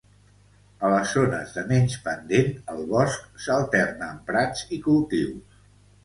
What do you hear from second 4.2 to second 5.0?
prats i